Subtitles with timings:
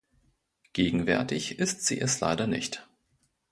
[0.73, 2.87] Gegenwärtig ist sie es leider nicht.